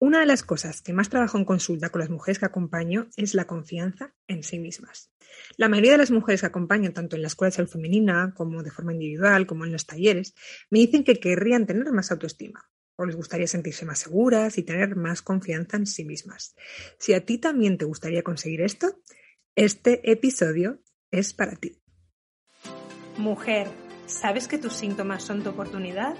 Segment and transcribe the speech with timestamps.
[0.00, 3.34] Una de las cosas que más trabajo en consulta con las mujeres que acompaño es
[3.34, 5.10] la confianza en sí mismas.
[5.56, 8.62] La mayoría de las mujeres que acompaño, tanto en la escuela de salud femenina como
[8.62, 10.36] de forma individual, como en los talleres,
[10.70, 14.94] me dicen que querrían tener más autoestima o les gustaría sentirse más seguras y tener
[14.94, 16.54] más confianza en sí mismas.
[16.98, 19.00] Si a ti también te gustaría conseguir esto,
[19.56, 20.80] este episodio
[21.10, 21.80] es para ti.
[23.16, 23.66] Mujer,
[24.06, 26.16] ¿sabes que tus síntomas son tu oportunidad?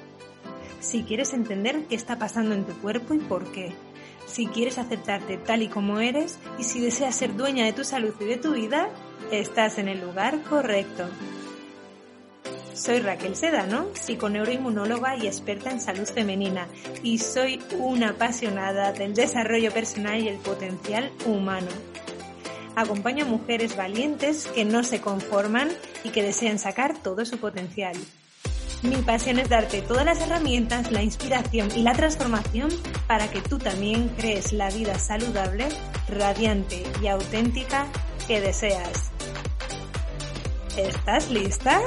[0.80, 3.74] Si quieres entender qué está pasando en tu cuerpo y por qué,
[4.26, 8.14] si quieres aceptarte tal y como eres y si deseas ser dueña de tu salud
[8.20, 8.90] y de tu vida,
[9.32, 11.08] estás en el lugar correcto.
[12.74, 16.68] Soy Raquel Sedano, psiconeuroinmunóloga y experta en salud femenina,
[17.02, 21.66] y soy una apasionada del desarrollo personal y el potencial humano.
[22.76, 25.68] Acompaño a mujeres valientes que no se conforman
[26.04, 27.96] y que desean sacar todo su potencial.
[28.82, 32.70] Mi pasión es darte todas las herramientas, la inspiración y la transformación
[33.08, 35.68] para que tú también crees la vida saludable,
[36.08, 37.88] radiante y auténtica
[38.28, 39.10] que deseas.
[40.76, 41.80] ¿Estás lista?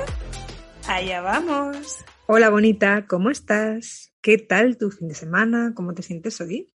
[0.86, 2.04] Allá vamos.
[2.28, 4.12] Hola bonita, ¿cómo estás?
[4.22, 5.74] ¿Qué tal tu fin de semana?
[5.74, 6.71] ¿Cómo te sientes hoy?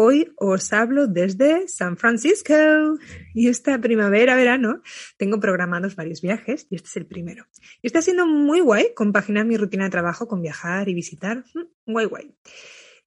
[0.00, 2.54] Hoy os hablo desde San Francisco
[3.34, 4.80] y esta primavera, verano,
[5.16, 7.46] tengo programados varios viajes y este es el primero.
[7.82, 11.38] Y está siendo muy guay compaginar mi rutina de trabajo con viajar y visitar.
[11.52, 12.34] Mm, guay, guay.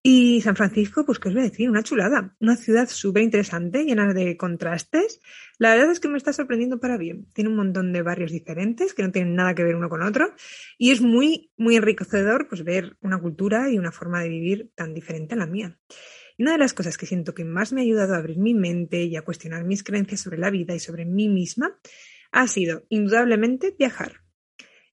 [0.04, 3.86] Y San Francisco, pues qué os voy a decir, una chulada, una ciudad súper interesante,
[3.86, 5.22] llena de contrastes.
[5.60, 7.26] La verdad es que me está sorprendiendo para bien.
[7.32, 10.34] Tiene un montón de barrios diferentes que no tienen nada que ver uno con otro
[10.78, 14.94] y es muy, muy enriquecedor pues ver una cultura y una forma de vivir tan
[14.94, 15.80] diferente a la mía
[16.42, 19.04] una de las cosas que siento que más me ha ayudado a abrir mi mente
[19.04, 21.80] y a cuestionar mis creencias sobre la vida y sobre mí misma
[22.32, 24.22] ha sido, indudablemente, viajar.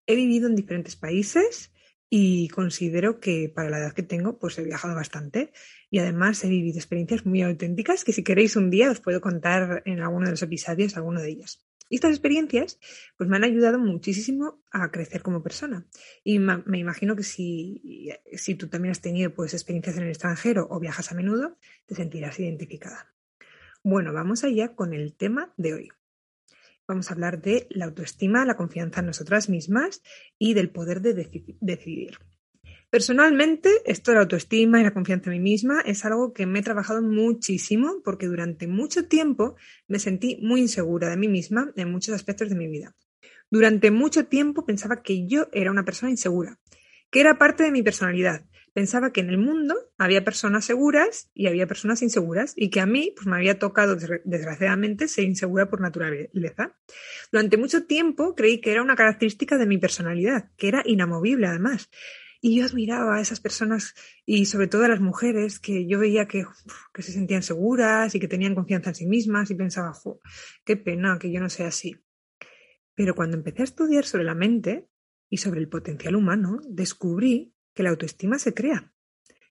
[0.06, 1.72] He vivido en diferentes países
[2.10, 5.52] y considero que para la edad que tengo, pues he viajado bastante
[5.90, 9.82] y además he vivido experiencias muy auténticas que si queréis un día os puedo contar
[9.84, 11.67] en alguno de los episodios alguno de ellos.
[11.88, 12.78] Y estas experiencias
[13.16, 15.86] pues me han ayudado muchísimo a crecer como persona.
[16.22, 20.66] Y me imagino que si, si tú también has tenido pues experiencias en el extranjero
[20.70, 21.56] o viajas a menudo,
[21.86, 23.14] te sentirás identificada.
[23.82, 25.88] Bueno, vamos allá con el tema de hoy.
[26.86, 30.02] Vamos a hablar de la autoestima, la confianza en nosotras mismas
[30.38, 31.14] y del poder de
[31.60, 32.18] decidir.
[32.90, 36.60] Personalmente, esto de la autoestima y la confianza en mí misma es algo que me
[36.60, 39.56] he trabajado muchísimo porque durante mucho tiempo
[39.88, 42.96] me sentí muy insegura de mí misma en muchos aspectos de mi vida.
[43.50, 46.58] Durante mucho tiempo pensaba que yo era una persona insegura,
[47.10, 48.46] que era parte de mi personalidad.
[48.72, 52.86] Pensaba que en el mundo había personas seguras y había personas inseguras y que a
[52.86, 56.78] mí pues, me había tocado desgraciadamente ser insegura por naturaleza.
[57.32, 61.90] Durante mucho tiempo creí que era una característica de mi personalidad, que era inamovible además.
[62.40, 63.94] Y yo admiraba a esas personas
[64.24, 66.44] y sobre todo a las mujeres que yo veía que,
[66.94, 69.92] que se sentían seguras y que tenían confianza en sí mismas y pensaba,
[70.64, 71.96] qué pena que yo no sea así.
[72.94, 74.88] Pero cuando empecé a estudiar sobre la mente
[75.28, 78.92] y sobre el potencial humano, descubrí que la autoestima se crea,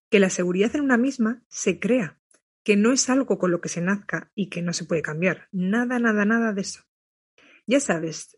[0.10, 2.20] que la seguridad en una misma se crea,
[2.64, 5.48] que no es algo con lo que se nazca y que no se puede cambiar.
[5.52, 6.82] Nada, nada, nada de eso.
[7.66, 8.37] Ya sabes,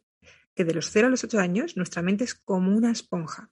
[0.60, 3.50] que de los 0 a los 8 años nuestra mente es como una esponja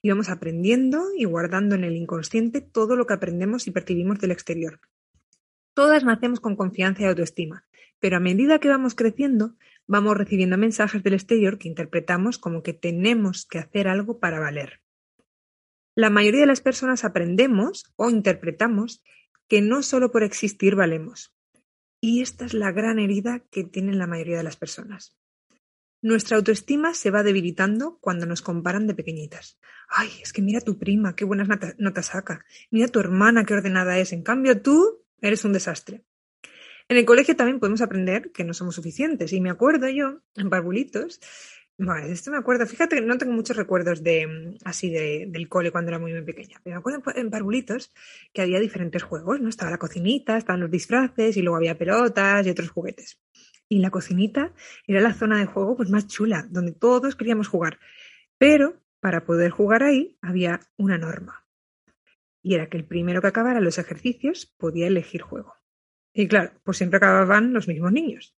[0.00, 4.30] y vamos aprendiendo y guardando en el inconsciente todo lo que aprendemos y percibimos del
[4.30, 4.78] exterior.
[5.74, 7.66] Todas nacemos con confianza y autoestima,
[7.98, 9.56] pero a medida que vamos creciendo,
[9.88, 14.80] vamos recibiendo mensajes del exterior que interpretamos como que tenemos que hacer algo para valer.
[15.96, 19.02] La mayoría de las personas aprendemos o interpretamos
[19.48, 21.34] que no solo por existir valemos.
[22.00, 25.16] Y esta es la gran herida que tienen la mayoría de las personas.
[26.04, 29.58] Nuestra autoestima se va debilitando cuando nos comparan de pequeñitas.
[29.88, 31.48] Ay, es que mira tu prima, qué buenas
[31.78, 32.44] notas saca.
[32.70, 34.12] Mira tu hermana, qué ordenada es.
[34.12, 36.04] En cambio, tú eres un desastre.
[36.90, 39.32] En el colegio también podemos aprender que no somos suficientes.
[39.32, 41.20] Y me acuerdo yo, en Barbulitos,
[41.78, 45.72] bueno, esto me acuerdo, fíjate que no tengo muchos recuerdos de así de, del cole
[45.72, 47.94] cuando era muy, muy pequeña, pero me acuerdo en Barbulitos
[48.34, 49.48] que había diferentes juegos, ¿no?
[49.48, 53.18] Estaba la cocinita, estaban los disfraces y luego había pelotas y otros juguetes.
[53.68, 54.52] Y la cocinita
[54.86, 57.78] era la zona de juego pues, más chula, donde todos queríamos jugar.
[58.38, 61.46] Pero para poder jugar ahí había una norma.
[62.42, 65.54] Y era que el primero que acabara los ejercicios podía elegir juego.
[66.12, 68.36] Y claro, pues siempre acababan los mismos niños.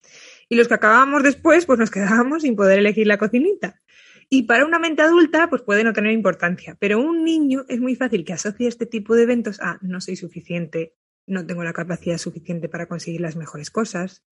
[0.49, 3.81] Y los que acabábamos después, pues nos quedábamos sin poder elegir la cocinita.
[4.29, 6.75] Y para una mente adulta, pues puede no tener importancia.
[6.79, 10.15] Pero un niño es muy fácil que asocie este tipo de eventos a no soy
[10.15, 10.95] suficiente,
[11.27, 14.25] no tengo la capacidad suficiente para conseguir las mejores cosas,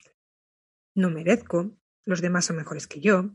[0.94, 3.30] no merezco, los demás son mejores que yo,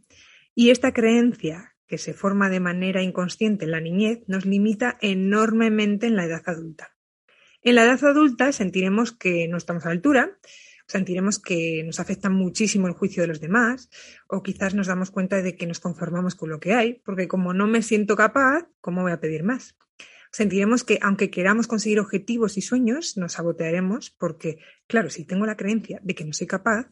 [0.56, 6.08] y esta creencia que se forma de manera inconsciente en la niñez nos limita enormemente
[6.08, 6.96] en la edad adulta.
[7.62, 10.38] En la edad adulta sentiremos que no estamos a la altura,
[10.88, 13.90] sentiremos que nos afecta muchísimo el juicio de los demás
[14.28, 17.54] o quizás nos damos cuenta de que nos conformamos con lo que hay, porque como
[17.54, 19.76] no me siento capaz, ¿cómo voy a pedir más?
[20.32, 25.58] Sentiremos que aunque queramos conseguir objetivos y sueños, nos sabotearemos porque, claro, si tengo la
[25.58, 26.92] creencia de que no soy capaz,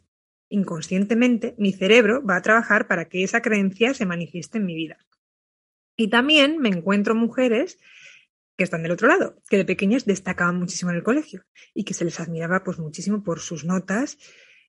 [0.49, 4.97] inconscientemente mi cerebro va a trabajar para que esa creencia se manifieste en mi vida.
[5.95, 7.79] Y también me encuentro mujeres
[8.57, 11.93] que están del otro lado, que de pequeñas destacaban muchísimo en el colegio y que
[11.93, 14.17] se les admiraba pues muchísimo por sus notas.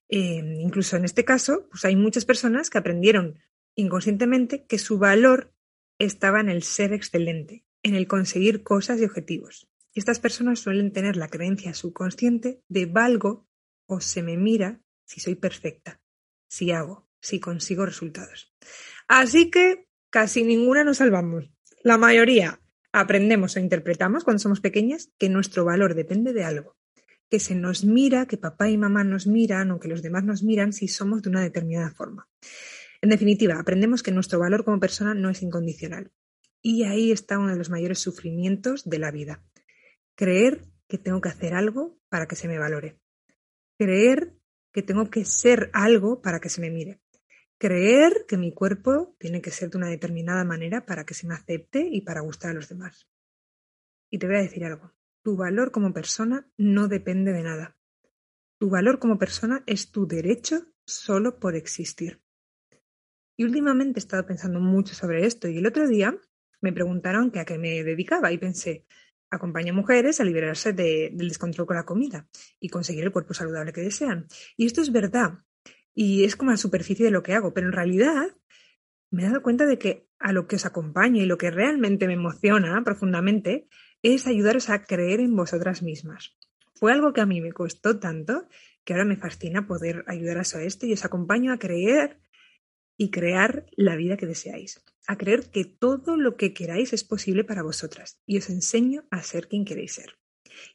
[0.09, 3.39] Eh, incluso en este caso, pues hay muchas personas que aprendieron
[3.75, 5.53] inconscientemente que su valor
[5.97, 9.69] estaba en el ser excelente, en el conseguir cosas y objetivos.
[9.95, 13.47] Estas personas suelen tener la creencia subconsciente de valgo
[13.87, 15.99] o se me mira si soy perfecta,
[16.47, 18.53] si hago, si consigo resultados.
[19.07, 21.49] Así que casi ninguna nos salvamos.
[21.83, 22.61] La mayoría
[22.91, 26.77] aprendemos o interpretamos cuando somos pequeñas que nuestro valor depende de algo,
[27.27, 30.43] que se nos mira, que papá y mamá nos miran o que los demás nos
[30.43, 32.29] miran si somos de una determinada forma.
[33.01, 36.11] En definitiva, aprendemos que nuestro valor como persona no es incondicional.
[36.61, 39.43] Y ahí está uno de los mayores sufrimientos de la vida.
[40.15, 42.99] Creer que tengo que hacer algo para que se me valore.
[43.77, 44.38] Creer
[44.71, 47.01] que tengo que ser algo para que se me mire.
[47.57, 51.33] Creer que mi cuerpo tiene que ser de una determinada manera para que se me
[51.33, 53.07] acepte y para gustar a los demás.
[54.09, 54.93] Y te voy a decir algo.
[55.21, 57.77] Tu valor como persona no depende de nada.
[58.57, 62.21] Tu valor como persona es tu derecho solo por existir.
[63.35, 66.17] Y últimamente he estado pensando mucho sobre esto y el otro día
[66.61, 68.85] me preguntaron que a qué me dedicaba y pensé,
[69.31, 72.27] acompaño a mujeres a liberarse del descontrol con la comida
[72.59, 74.27] y conseguir el cuerpo saludable que desean.
[74.57, 75.39] Y esto es verdad,
[75.93, 78.27] y es como la superficie de lo que hago, pero en realidad
[79.11, 82.07] me he dado cuenta de que a lo que os acompaña y lo que realmente
[82.07, 83.67] me emociona profundamente
[84.01, 86.37] es ayudaros a creer en vosotras mismas.
[86.75, 88.47] Fue algo que a mí me costó tanto
[88.85, 92.19] que ahora me fascina poder ayudaros a esto y os acompaño a creer
[92.99, 97.45] y crear la vida que deseáis, a creer que todo lo que queráis es posible
[97.45, 100.17] para vosotras y os enseño a ser quien queréis ser.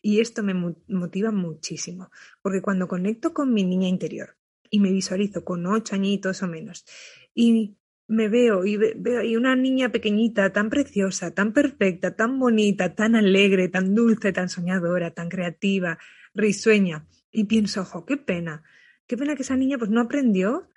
[0.00, 2.10] Y esto me motiva muchísimo,
[2.40, 4.38] porque cuando conecto con mi niña interior,
[4.70, 6.86] y me visualizo con ocho añitos o menos.
[7.34, 7.76] Y
[8.08, 13.16] me veo y veo y una niña pequeñita, tan preciosa, tan perfecta, tan bonita, tan
[13.16, 15.98] alegre, tan dulce, tan soñadora, tan creativa,
[16.32, 17.06] risueña.
[17.30, 18.62] Y pienso, ojo, qué pena,
[19.06, 20.70] qué pena que esa niña pues no aprendió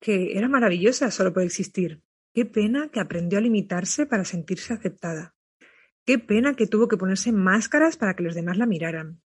[0.00, 2.02] que era maravillosa solo por existir.
[2.34, 5.34] Qué pena que aprendió a limitarse para sentirse aceptada.
[6.06, 9.20] Qué pena que tuvo que ponerse máscaras para que los demás la miraran.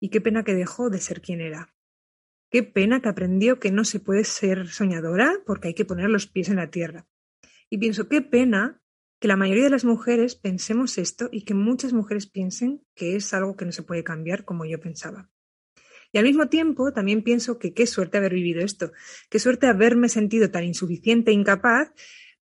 [0.00, 1.74] Y qué pena que dejó de ser quien era.
[2.50, 6.26] Qué pena que aprendió que no se puede ser soñadora porque hay que poner los
[6.26, 7.06] pies en la tierra.
[7.68, 8.80] Y pienso, qué pena
[9.20, 13.32] que la mayoría de las mujeres pensemos esto y que muchas mujeres piensen que es
[13.34, 15.30] algo que no se puede cambiar como yo pensaba.
[16.14, 18.92] Y al mismo tiempo también pienso que qué suerte haber vivido esto,
[19.28, 21.92] qué suerte haberme sentido tan insuficiente e incapaz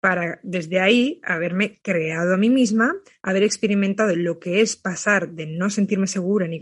[0.01, 5.45] para desde ahí haberme creado a mí misma, haber experimentado lo que es pasar de
[5.47, 6.59] no sentirme segura ni,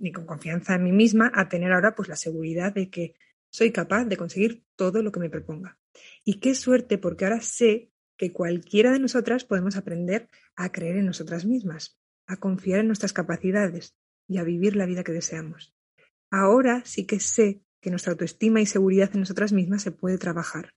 [0.00, 3.14] ni con confianza en mí misma a tener ahora pues la seguridad de que
[3.48, 5.78] soy capaz de conseguir todo lo que me proponga.
[6.24, 11.06] Y qué suerte porque ahora sé que cualquiera de nosotras podemos aprender a creer en
[11.06, 13.94] nosotras mismas, a confiar en nuestras capacidades
[14.26, 15.72] y a vivir la vida que deseamos.
[16.34, 20.72] Ahora sí que sé que nuestra autoestima y seguridad en nosotras mismas se puede trabajar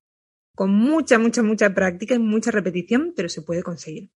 [0.54, 4.12] con mucha, mucha, mucha práctica y mucha repetición, pero se puede conseguir.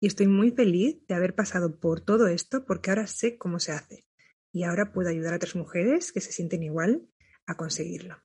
[0.00, 3.72] Y estoy muy feliz de haber pasado por todo esto porque ahora sé cómo se
[3.72, 4.06] hace.
[4.50, 7.06] Y ahora puedo ayudar a otras mujeres que se sienten igual
[7.46, 8.16] a conseguirlo.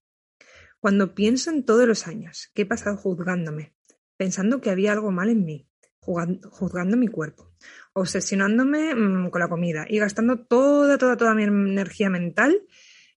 [0.80, 3.76] Cuando pienso en todos los años que he pasado juzgándome,
[4.16, 7.54] pensando que había algo mal en mí, juzgando mi cuerpo,
[7.94, 12.62] obsesionándome mm, con la comida y gastando toda, toda, toda mi energía mental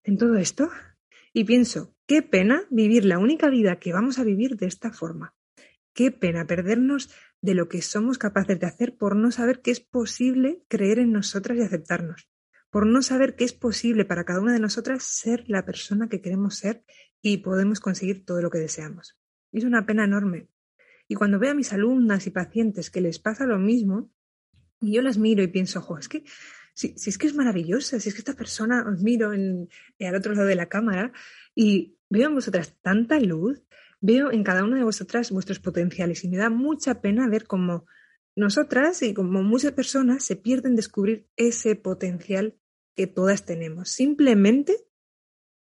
[0.05, 0.69] en todo esto,
[1.33, 5.35] y pienso Qué pena vivir la única vida que vamos a vivir de esta forma.
[5.93, 9.81] Qué pena perdernos de lo que somos capaces de hacer por no saber que es
[9.81, 12.31] posible creer en nosotras y aceptarnos,
[12.71, 16.21] por no saber que es posible para cada una de nosotras ser la persona que
[16.21, 16.85] queremos ser
[17.21, 19.19] y podemos conseguir todo lo que deseamos.
[19.51, 20.49] Es una pena enorme.
[21.09, 24.13] Y cuando veo a mis alumnas y pacientes que les pasa lo mismo,
[24.81, 26.25] y yo las miro y pienso, ojo, es que
[26.75, 29.69] si, es que es maravillosa, si es que esta persona os miro en,
[30.01, 31.13] al otro lado de la cámara
[31.55, 33.63] y Veo en vosotras tanta luz,
[34.01, 37.87] veo en cada una de vosotras vuestros potenciales y me da mucha pena ver cómo
[38.37, 42.57] nosotras y como muchas personas se pierden descubrir ese potencial
[42.95, 44.77] que todas tenemos, simplemente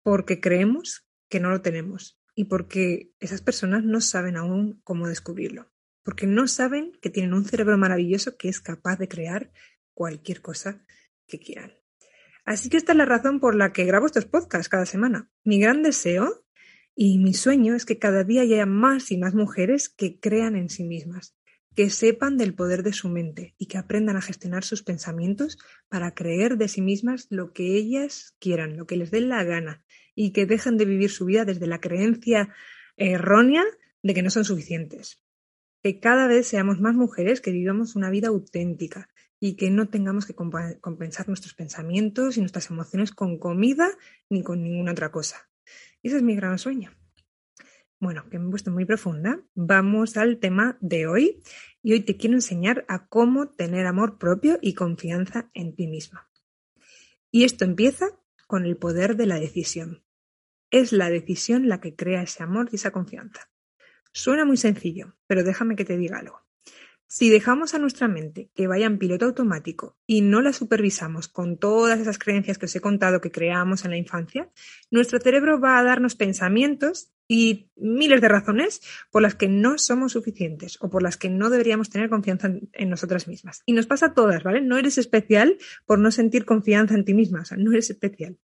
[0.02, 5.72] porque creemos que no lo tenemos y porque esas personas no saben aún cómo descubrirlo,
[6.06, 9.50] porque no saben que tienen un cerebro maravilloso que es capaz de crear
[9.92, 10.86] cualquier cosa
[11.26, 11.72] que quieran.
[12.44, 15.28] Así que esta es la razón por la que grabo estos podcasts cada semana.
[15.42, 16.46] Mi gran deseo
[16.94, 20.70] y mi sueño es que cada día haya más y más mujeres que crean en
[20.70, 21.34] sí mismas,
[21.74, 25.58] que sepan del poder de su mente y que aprendan a gestionar sus pensamientos
[25.88, 29.84] para creer de sí mismas lo que ellas quieran, lo que les dé la gana
[30.14, 32.54] y que dejen de vivir su vida desde la creencia
[32.96, 33.64] errónea
[34.04, 35.25] de que no son suficientes.
[35.86, 40.26] Que cada vez seamos más mujeres que vivamos una vida auténtica, y que no tengamos
[40.26, 43.88] que compensar nuestros pensamientos y nuestras emociones con comida
[44.28, 45.48] ni con ninguna otra cosa.
[46.02, 46.90] Y ese es mi gran sueño.
[48.00, 49.40] Bueno, que me he puesto muy profunda.
[49.54, 51.40] Vamos al tema de hoy
[51.84, 56.28] y hoy te quiero enseñar a cómo tener amor propio y confianza en ti misma.
[57.30, 58.08] Y esto empieza
[58.48, 60.02] con el poder de la decisión.
[60.72, 63.48] Es la decisión la que crea ese amor y esa confianza.
[64.16, 66.40] Suena muy sencillo, pero déjame que te diga algo.
[67.06, 71.58] Si dejamos a nuestra mente que vaya en piloto automático y no la supervisamos con
[71.58, 74.50] todas esas creencias que os he contado que creamos en la infancia,
[74.90, 78.80] nuestro cerebro va a darnos pensamientos y miles de razones
[79.10, 82.88] por las que no somos suficientes o por las que no deberíamos tener confianza en,
[82.88, 83.62] nosotras mismas.
[83.66, 84.62] Y nos pasa a todas, ¿vale?
[84.62, 88.38] No eres especial por no sentir confianza en ti misma, o sea, no eres especial.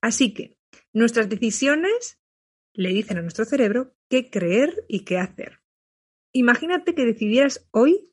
[0.00, 0.58] Así que
[0.92, 2.18] nuestras decisiones
[2.74, 5.60] le dicen a nuestro cerebro qué creer y qué hacer.
[6.32, 8.12] Imagínate que decidieras hoy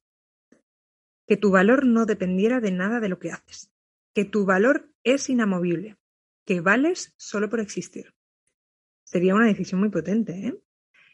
[1.28, 3.72] que tu valor no dependiera de nada de lo que haces,
[4.14, 5.98] que tu valor es inamovible,
[6.46, 8.14] que vales solo por existir.
[9.04, 10.62] Sería una decisión muy potente, ¿eh?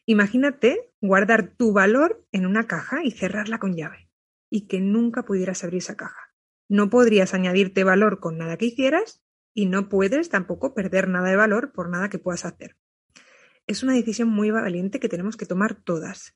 [0.06, 4.10] Imagínate guardar tu valor en una caja y cerrarla con llave,
[4.50, 6.34] y que nunca pudieras abrir esa caja.
[6.70, 9.24] No podrías añadirte valor con nada que hicieras
[9.54, 12.78] y no puedes tampoco perder nada de valor por nada que puedas hacer.
[13.68, 16.34] Es una decisión muy valiente que tenemos que tomar todas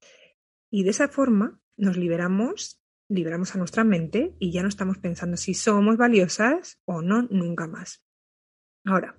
[0.69, 5.37] y de esa forma nos liberamos, liberamos a nuestra mente y ya no estamos pensando
[5.37, 8.03] si somos valiosas o no nunca más.
[8.83, 9.17] Ahora,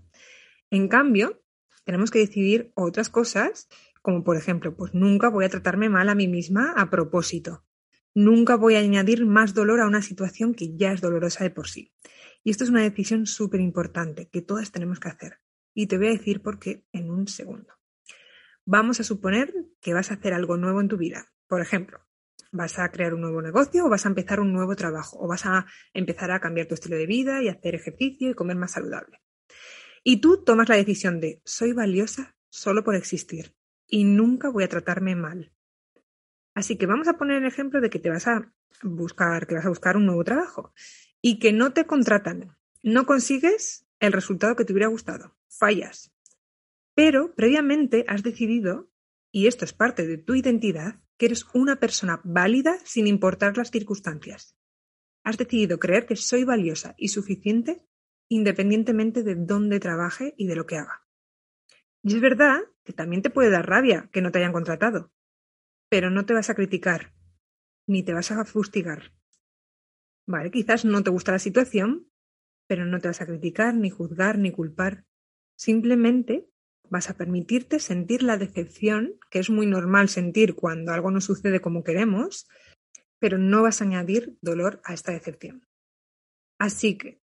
[0.70, 1.42] en cambio,
[1.84, 3.68] tenemos que decidir otras cosas,
[4.02, 7.64] como por ejemplo, pues nunca voy a tratarme mal a mí misma a propósito.
[8.14, 11.66] Nunca voy a añadir más dolor a una situación que ya es dolorosa de por
[11.66, 11.94] sí.
[12.44, 15.38] Y esto es una decisión súper importante que todas tenemos que hacer.
[15.72, 17.72] Y te voy a decir por qué en un segundo.
[18.64, 22.00] Vamos a suponer que vas a hacer algo nuevo en tu vida por ejemplo,
[22.50, 25.44] vas a crear un nuevo negocio o vas a empezar un nuevo trabajo o vas
[25.44, 29.20] a empezar a cambiar tu estilo de vida y hacer ejercicio y comer más saludable.
[30.02, 33.54] Y tú tomas la decisión de soy valiosa solo por existir
[33.86, 35.52] y nunca voy a tratarme mal.
[36.54, 38.50] Así que vamos a poner el ejemplo de que te vas a
[38.82, 40.72] buscar, que vas a buscar un nuevo trabajo
[41.20, 46.14] y que no te contratan, no consigues el resultado que te hubiera gustado, fallas.
[46.94, 48.90] Pero previamente has decidido,
[49.30, 53.70] y esto es parte de tu identidad, que eres una persona válida sin importar las
[53.70, 54.56] circunstancias.
[55.24, 57.86] Has decidido creer que soy valiosa y suficiente
[58.28, 61.06] independientemente de dónde trabaje y de lo que haga.
[62.02, 65.12] Y es verdad que también te puede dar rabia que no te hayan contratado,
[65.88, 67.14] pero no te vas a criticar,
[67.86, 69.12] ni te vas a fustigar.
[70.26, 72.10] Vale, quizás no te gusta la situación,
[72.66, 75.04] pero no te vas a criticar, ni juzgar, ni culpar.
[75.56, 76.48] Simplemente
[76.92, 81.60] vas a permitirte sentir la decepción, que es muy normal sentir cuando algo no sucede
[81.60, 82.46] como queremos,
[83.18, 85.66] pero no vas a añadir dolor a esta decepción.
[86.58, 87.18] Así que,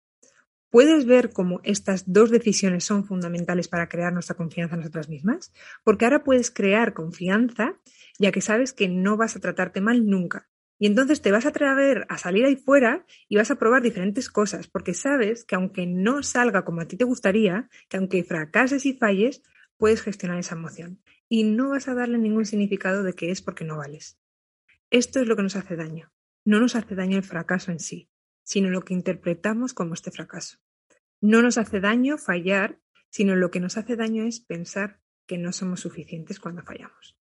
[0.71, 5.53] ¿puedes ver cómo estas dos decisiones son fundamentales para crear nuestra confianza en nosotras mismas?
[5.83, 7.81] Porque ahora puedes crear confianza
[8.21, 10.49] ya que sabes que no vas a tratarte mal nunca.
[10.79, 14.29] Y entonces te vas a atrever a salir ahí fuera y vas a probar diferentes
[14.29, 18.87] cosas, porque sabes que aunque no salga como a ti te gustaría, que aunque fracases
[18.87, 19.43] y falles,
[19.77, 23.65] puedes gestionar esa emoción y no vas a darle ningún significado de que es porque
[23.65, 24.19] no vales.
[24.91, 26.13] Esto es lo que nos hace daño.
[26.45, 28.09] No nos hace daño el fracaso en sí,
[28.45, 30.59] sino lo que interpretamos como este fracaso.
[31.21, 32.79] No nos hace daño fallar,
[33.11, 37.19] sino lo que nos hace daño es pensar que no somos suficientes cuando fallamos.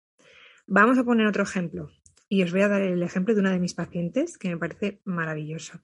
[0.68, 1.90] Vamos a poner otro ejemplo
[2.30, 5.02] y os voy a dar el ejemplo de una de mis pacientes que me parece
[5.06, 5.80] maravilloso.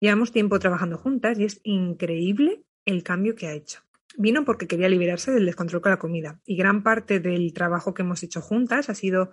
[0.00, 3.80] Llevamos tiempo trabajando juntas y es increíble el cambio que ha hecho.
[4.16, 8.02] Vino porque quería liberarse del descontrol con la comida y gran parte del trabajo que
[8.02, 9.32] hemos hecho juntas ha sido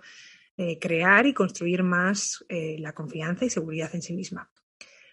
[0.56, 4.50] eh, crear y construir más eh, la confianza y seguridad en sí misma.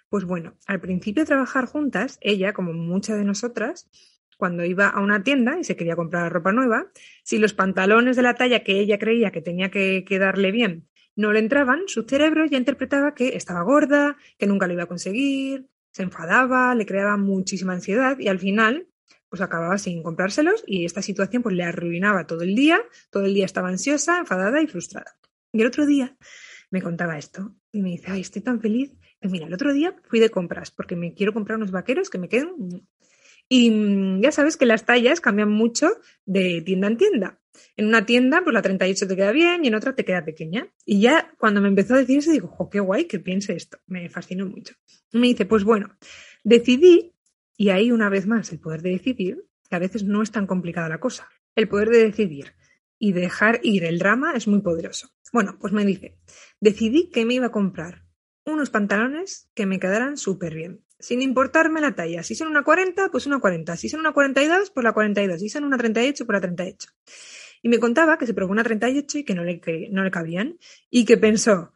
[0.10, 3.90] Pues bueno, al principio de trabajar juntas, ella, como muchas de nosotras,
[4.38, 6.88] cuando iba a una tienda y se quería comprar ropa nueva,
[7.24, 11.34] si los pantalones de la talla que ella creía que tenía que quedarle bien no
[11.34, 15.68] le entraban, su cerebro ya interpretaba que estaba gorda, que nunca lo iba a conseguir,
[15.92, 18.88] se enfadaba, le creaba muchísima ansiedad y al final
[19.30, 23.34] pues acababa sin comprárselos y esta situación pues le arruinaba todo el día, todo el
[23.34, 25.16] día estaba ansiosa, enfadada y frustrada.
[25.52, 26.18] Y el otro día
[26.72, 28.92] me contaba esto y me dice, ay, estoy tan feliz
[29.28, 32.30] mira, el otro día fui de compras porque me quiero comprar unos vaqueros que me
[32.30, 32.88] queden.
[33.50, 35.90] Y mm, ya sabes que las tallas cambian mucho
[36.26, 37.42] de tienda en tienda.
[37.76, 40.72] En una tienda, pues la 38 te queda bien y en otra te queda pequeña.
[40.86, 43.80] Y ya cuando me empezó a decir eso, digo, jo, qué guay que piense esto.
[43.88, 44.76] Me fascinó mucho.
[45.12, 45.98] Me dice, pues bueno,
[46.44, 47.14] decidí,
[47.60, 50.48] y ahí una vez más el poder de decidir, que a veces no es tan
[50.48, 51.28] complicada la cosa.
[51.58, 52.54] El poder de decidir
[52.98, 55.10] y dejar ir el drama es muy poderoso.
[55.34, 56.18] Bueno, pues me dice,
[56.62, 58.06] decidí que me iba a comprar
[58.46, 62.24] unos pantalones que me quedaran súper bien, sin importarme la talla.
[62.24, 63.76] Si son una 40, pues una 40.
[63.76, 65.42] Si son una 42, pues la 42.
[65.42, 66.88] Si son una 38, pues la 38.
[67.62, 70.12] Y me contaba que se probó una 38 y que no le, que no le
[70.12, 70.58] cabían
[70.90, 71.74] y que pensó,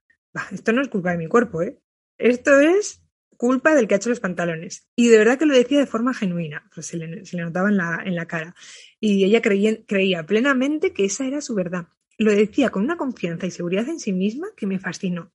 [0.49, 1.77] esto no es culpa de mi cuerpo, ¿eh?
[2.17, 3.02] Esto es
[3.43, 4.88] culpa del que ha hecho los pantalones.
[4.95, 8.01] Y de verdad que lo decía de forma genuina, pues se, le, notaba en la,
[8.05, 8.55] en la, cara.
[9.01, 11.89] Y ella creía, creía plenamente que esa era su verdad.
[12.17, 15.33] Lo decía con una confianza y seguridad en sí misma que me fascinó.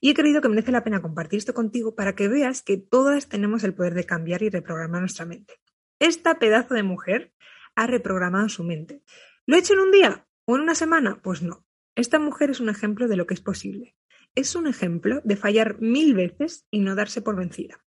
[0.00, 3.28] Y he creído que merece la pena compartir esto contigo para que veas que todas
[3.28, 5.54] tenemos el poder de cambiar y reprogramar nuestra mente.
[5.98, 7.32] Esta pedazo de mujer
[7.74, 9.02] ha reprogramado su mente.
[9.46, 11.20] ¿Lo he hecho en un día o en una semana?
[11.20, 11.66] Pues no.
[11.96, 13.96] Esta mujer es un ejemplo de lo que es posible.
[14.34, 17.84] Es un ejemplo de fallar mil veces y no darse por vencida.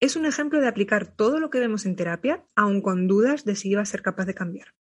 [0.00, 3.54] Es un ejemplo de aplicar todo lo que vemos en terapia, aun con dudas de
[3.54, 4.74] si iba a ser capaz de cambiar.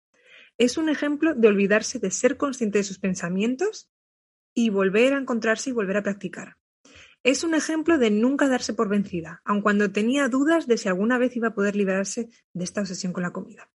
[0.57, 3.91] Es un ejemplo de olvidarse de ser consciente de sus pensamientos
[4.55, 6.57] y volver a encontrarse y volver a practicar.
[7.23, 11.19] Es un ejemplo de nunca darse por vencida, aun cuando tenía dudas de si alguna
[11.19, 13.71] vez iba a poder liberarse de esta obsesión con la comida.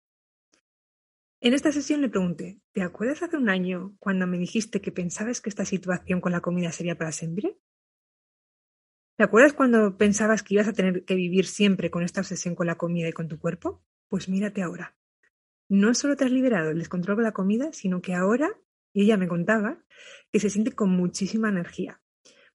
[1.39, 5.39] En esta sesión le pregunté, ¿te acuerdas hace un año cuando me dijiste que pensabas
[5.39, 7.60] que esta situación con la comida sería para siempre?
[9.17, 12.65] ¿Te acuerdas cuando pensabas que ibas a tener que vivir siempre con esta obsesión con
[12.65, 13.84] la comida y con tu cuerpo?
[14.10, 14.98] Pues mírate ahora.
[15.70, 18.50] No solo te has liberado del descontrol con la comida, sino que ahora,
[18.91, 19.84] y ella me contaba,
[20.32, 22.01] que se siente con muchísima energía.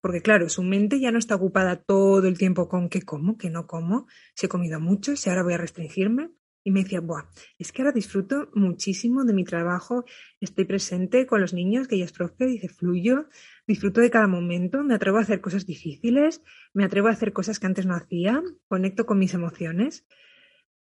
[0.00, 3.48] Porque claro, su mente ya no está ocupada todo el tiempo con qué como, qué
[3.48, 6.30] no como, si he comido mucho, si ahora voy a restringirme.
[6.64, 7.24] Y me decía, Buah,
[7.58, 10.04] es que ahora disfruto muchísimo de mi trabajo,
[10.40, 13.28] estoy presente con los niños, que ella es profe, dice, fluyo,
[13.66, 17.58] disfruto de cada momento, me atrevo a hacer cosas difíciles, me atrevo a hacer cosas
[17.58, 20.06] que antes no hacía, conecto con mis emociones.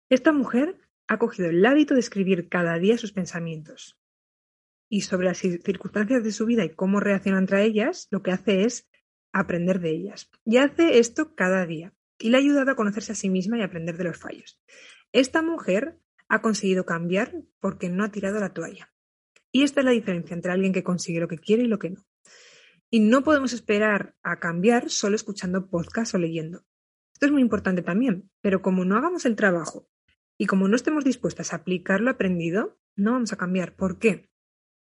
[0.10, 4.00] Esta mujer ha cogido el hábito de escribir cada día sus pensamientos.
[4.88, 8.64] Y sobre las circunstancias de su vida y cómo reacciona entre ellas, lo que hace
[8.66, 8.88] es
[9.32, 10.30] aprender de ellas.
[10.46, 11.94] Y hace esto cada día.
[12.18, 14.62] Y le ha ayudado a conocerse a sí misma y aprender de los fallos.
[15.12, 18.94] Esta mujer ha conseguido cambiar porque no ha tirado la toalla.
[19.52, 21.92] Y esta es la diferencia entre alguien que consigue lo que quiere y lo que
[21.92, 22.06] no.
[22.90, 26.66] Y no podemos esperar a cambiar solo escuchando podcast o leyendo.
[27.14, 29.88] Esto es muy importante también, pero como no hagamos el trabajo
[30.38, 33.76] y como no estemos dispuestas a aplicar lo aprendido, no vamos a cambiar.
[33.76, 34.30] ¿Por qué?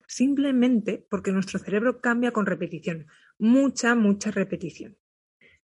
[0.08, 3.06] Simplemente porque nuestro cerebro cambia con repetición,
[3.38, 4.98] mucha, mucha repetición.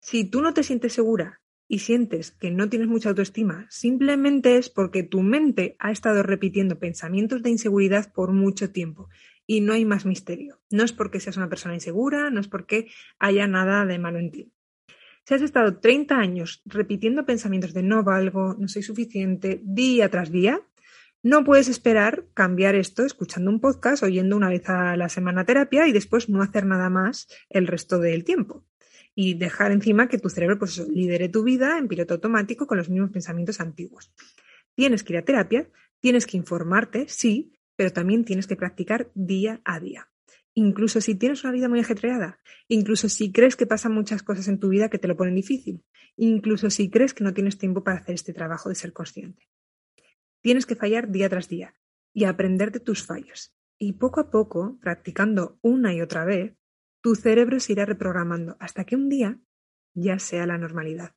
[0.01, 4.70] Si tú no te sientes segura y sientes que no tienes mucha autoestima, simplemente es
[4.70, 9.09] porque tu mente ha estado repitiendo pensamientos de inseguridad por mucho tiempo
[9.46, 10.61] y no hay más misterio.
[10.70, 14.31] No es porque seas una persona insegura, no es porque haya nada de malo en
[14.31, 14.52] ti.
[15.24, 20.31] Si has estado 30 años repitiendo pensamientos de no valgo, no soy suficiente, día tras
[20.31, 20.61] día,
[21.22, 25.88] no puedes esperar cambiar esto escuchando un podcast, oyendo una vez a la semana terapia
[25.88, 28.64] y después no hacer nada más el resto del tiempo
[29.18, 32.90] y dejar encima que tu cerebro pues, lidere tu vida en piloto automático con los
[32.90, 34.12] mismos pensamientos antiguos.
[34.74, 39.62] Tienes que ir a terapia, tienes que informarte, sí, pero también tienes que practicar día
[39.64, 40.11] a día.
[40.52, 44.61] Incluso si tienes una vida muy ajetreada, incluso si crees que pasan muchas cosas en
[44.61, 45.83] tu vida que te lo ponen difícil,
[46.16, 49.48] incluso si crees que no tienes tiempo para hacer este trabajo de ser consciente.
[50.42, 51.74] Tienes que fallar día tras día
[52.12, 53.55] y aprender de tus fallos.
[53.79, 56.55] Y poco a poco, practicando una y otra vez,
[57.07, 59.38] tu cerebro se irá reprogramando hasta que un día
[59.95, 61.14] ya sea la normalidad.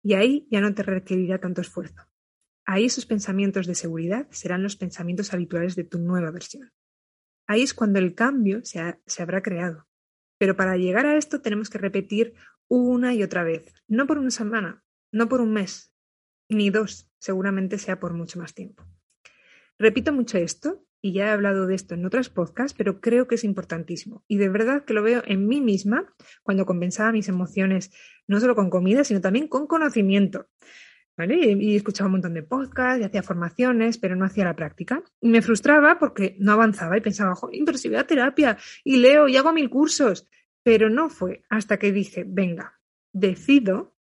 [0.00, 2.06] Y ahí ya no te requerirá tanto esfuerzo.
[2.64, 6.72] Ahí esos pensamientos de seguridad serán los pensamientos habituales de tu nueva versión.
[7.48, 9.88] Ahí es cuando el cambio se, se habrá creado.
[10.38, 12.34] Pero para llegar a esto tenemos que repetir
[12.68, 15.92] una y otra vez, no por una semana, no por un mes,
[16.48, 18.84] ni dos, seguramente sea por mucho más tiempo.
[19.80, 23.36] Repito mucho esto y ya he hablado de esto en otros podcasts, pero creo que
[23.36, 24.24] es importantísimo.
[24.26, 27.92] Y de verdad que lo veo en mí misma cuando compensaba mis emociones,
[28.26, 30.48] no solo con comida, sino también con conocimiento.
[31.16, 31.36] ¿Vale?
[31.58, 35.02] Y escuchaba un montón de podcasts y hacía formaciones, pero no hacía la práctica.
[35.20, 39.26] Y me frustraba porque no avanzaba y pensaba, joder, pero si a terapia y leo
[39.26, 40.28] y hago mil cursos.
[40.62, 42.78] Pero no fue hasta que dije, venga,
[43.12, 43.96] decido,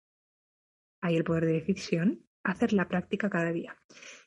[1.00, 3.78] hay el poder de decisión, hacer la práctica cada día.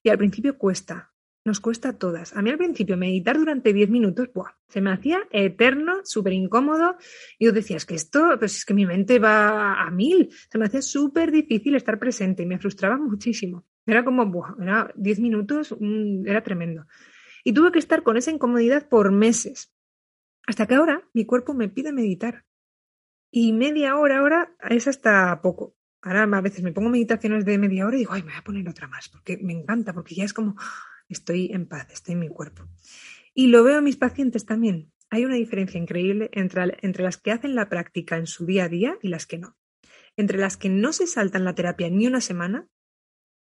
[0.02, 1.14] Y al principio cuesta,
[1.46, 2.36] Nos cuesta a todas.
[2.36, 4.52] A mí al principio meditar durante 10 minutos, ¡buah!
[4.68, 6.98] se me hacía eterno, súper incómodo.
[7.38, 10.30] Y yo decía, es que esto, pues es que mi mente va a mil.
[10.52, 13.66] Se me hacía súper difícil estar presente y me frustraba muchísimo.
[13.86, 14.56] Era como, ¡buah!
[14.62, 15.76] Era 10 minutos,
[16.26, 16.86] era tremendo.
[17.44, 19.74] Y tuve que estar con esa incomodidad por meses.
[20.46, 22.46] Hasta que ahora mi cuerpo me pide meditar.
[23.32, 25.76] Y media hora ahora es hasta poco.
[26.02, 28.44] Ahora a veces me pongo meditaciones de media hora y digo, ay, me voy a
[28.44, 30.56] poner otra más, porque me encanta, porque ya es como,
[31.10, 32.68] estoy en paz, estoy en mi cuerpo.
[33.34, 34.92] Y lo veo en mis pacientes también.
[35.10, 38.70] Hay una diferencia increíble entre, entre las que hacen la práctica en su día a
[38.70, 39.58] día y las que no.
[40.16, 42.68] Entre las que no se saltan la terapia ni una semana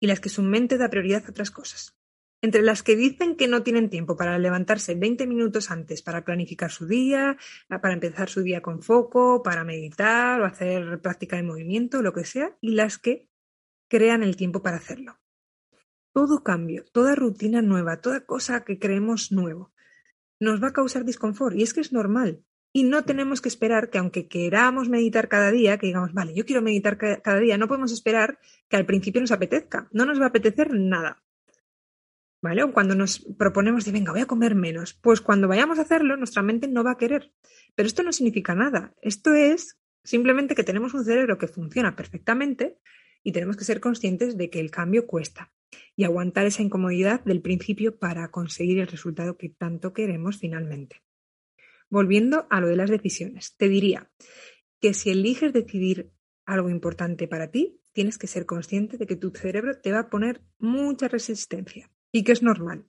[0.00, 1.96] y las que su mente da prioridad a otras cosas.
[2.40, 6.70] Entre las que dicen que no tienen tiempo para levantarse 20 minutos antes para planificar
[6.70, 7.36] su día,
[7.68, 12.24] para empezar su día con foco, para meditar o hacer práctica de movimiento, lo que
[12.24, 13.28] sea, y las que
[13.88, 15.18] crean el tiempo para hacerlo.
[16.18, 19.70] Todo cambio, toda rutina nueva, toda cosa que creemos nuevo,
[20.40, 22.42] nos va a causar disconfort y es que es normal.
[22.72, 26.44] Y no tenemos que esperar que aunque queramos meditar cada día, que digamos, vale, yo
[26.44, 29.88] quiero meditar cada día, no podemos esperar que al principio nos apetezca.
[29.92, 31.22] No nos va a apetecer nada.
[32.42, 32.64] ¿Vale?
[32.64, 36.16] O cuando nos proponemos de, venga, voy a comer menos, pues cuando vayamos a hacerlo,
[36.16, 37.32] nuestra mente no va a querer.
[37.76, 38.92] Pero esto no significa nada.
[39.02, 42.80] Esto es simplemente que tenemos un cerebro que funciona perfectamente
[43.22, 45.52] y tenemos que ser conscientes de que el cambio cuesta
[45.96, 51.02] y aguantar esa incomodidad del principio para conseguir el resultado que tanto queremos finalmente.
[51.90, 54.10] Volviendo a lo de las decisiones, te diría
[54.80, 56.10] que si eliges decidir
[56.44, 60.10] algo importante para ti, tienes que ser consciente de que tu cerebro te va a
[60.10, 62.86] poner mucha resistencia y que es normal.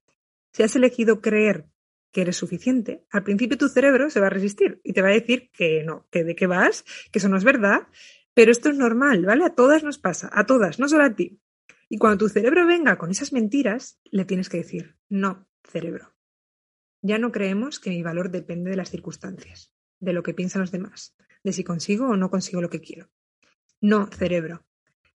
[0.53, 1.65] Si has elegido creer
[2.11, 5.13] que eres suficiente, al principio tu cerebro se va a resistir y te va a
[5.13, 7.87] decir que no, que de qué vas, que eso no es verdad,
[8.33, 9.45] pero esto es normal, ¿vale?
[9.45, 11.39] A todas nos pasa, a todas, no solo a ti.
[11.89, 16.13] Y cuando tu cerebro venga con esas mentiras, le tienes que decir, no, cerebro.
[17.01, 20.71] Ya no creemos que mi valor depende de las circunstancias, de lo que piensan los
[20.71, 23.09] demás, de si consigo o no consigo lo que quiero.
[23.81, 24.67] No, cerebro.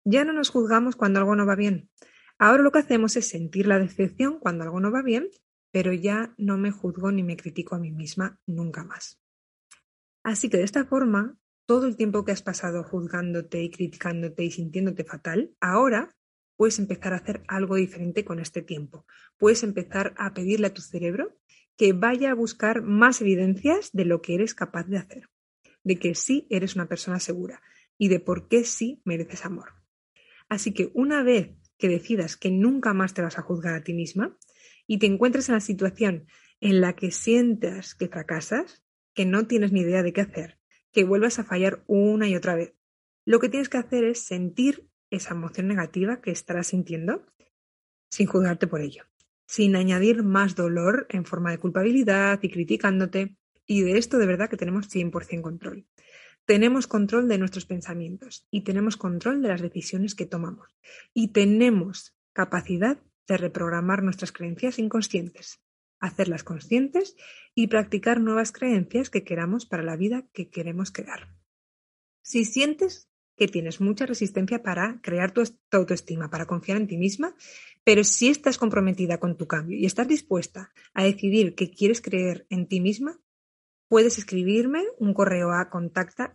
[0.06, 1.90] Ya no nos juzgamos cuando algo no va bien.
[2.38, 5.30] Ahora lo que hacemos es sentir la decepción cuando algo no va bien,
[5.72, 9.20] pero ya no me juzgo ni me critico a mí misma nunca más.
[10.24, 14.52] Así que de esta forma, todo el tiempo que has pasado juzgándote y criticándote y
[14.52, 16.16] sintiéndote fatal, ahora
[16.60, 19.06] puedes empezar a hacer algo diferente con este tiempo.
[19.38, 21.40] Puedes empezar a pedirle a tu cerebro
[21.78, 25.30] que vaya a buscar más evidencias de lo que eres capaz de hacer,
[25.86, 27.62] de que sí eres una persona segura
[27.98, 29.70] y de por qué sí mereces amor.
[30.50, 33.94] Así que una vez que decidas que nunca más te vas a juzgar a ti
[33.94, 34.38] misma
[34.86, 36.28] y te encuentres en la situación
[36.60, 40.60] en la que sientas que fracasas, que no tienes ni idea de qué hacer,
[40.92, 42.74] que vuelvas a fallar una y otra vez,
[43.24, 47.26] lo que tienes que hacer es sentir esa emoción negativa que estarás sintiendo
[48.10, 49.04] sin juzgarte por ello,
[49.46, 53.36] sin añadir más dolor en forma de culpabilidad y criticándote.
[53.66, 55.86] Y de esto de verdad que tenemos 100% control.
[56.46, 60.76] Tenemos control de nuestros pensamientos y tenemos control de las decisiones que tomamos.
[61.14, 65.62] Y tenemos capacidad de reprogramar nuestras creencias inconscientes,
[66.00, 67.16] hacerlas conscientes
[67.54, 71.36] y practicar nuevas creencias que queramos para la vida que queremos crear.
[72.24, 73.09] Si sientes
[73.40, 77.36] que tienes mucha resistencia para crear tu, autoestima, para confiar en ti misma,
[77.84, 82.46] pero si estás comprometida con tu cambio y estás dispuesta a decidir que quieres creer
[82.50, 83.20] en ti misma,
[83.90, 86.32] Puedes escribirme un correo a contacta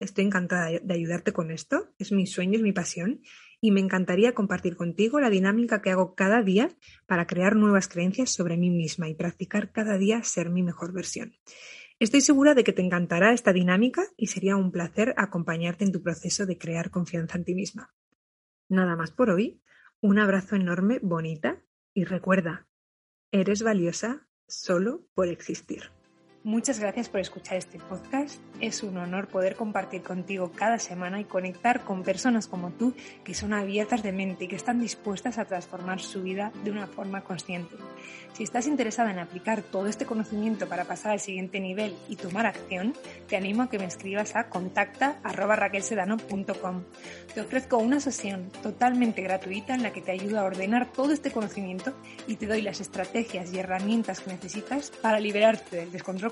[0.00, 1.94] Estoy encantada de ayudarte con esto.
[2.00, 3.20] Es mi sueño, es mi pasión.
[3.60, 6.68] Y me encantaría compartir contigo la dinámica que hago cada día
[7.06, 11.36] para crear nuevas creencias sobre mí misma y practicar cada día ser mi mejor versión.
[12.02, 16.02] Estoy segura de que te encantará esta dinámica y sería un placer acompañarte en tu
[16.02, 17.94] proceso de crear confianza en ti misma.
[18.68, 19.62] Nada más por hoy.
[20.00, 21.62] Un abrazo enorme, bonita
[21.94, 22.66] y recuerda,
[23.30, 25.92] eres valiosa solo por existir.
[26.44, 28.40] Muchas gracias por escuchar este podcast.
[28.60, 33.32] Es un honor poder compartir contigo cada semana y conectar con personas como tú que
[33.32, 37.22] son abiertas de mente y que están dispuestas a transformar su vida de una forma
[37.22, 37.76] consciente.
[38.32, 42.46] Si estás interesada en aplicar todo este conocimiento para pasar al siguiente nivel y tomar
[42.46, 42.94] acción,
[43.28, 46.82] te animo a que me escribas a contacta.raquelsedano.com.
[47.34, 51.30] Te ofrezco una sesión totalmente gratuita en la que te ayudo a ordenar todo este
[51.30, 51.94] conocimiento
[52.26, 56.31] y te doy las estrategias y herramientas que necesitas para liberarte del descontrol